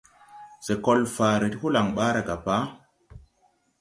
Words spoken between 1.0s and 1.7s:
faare ti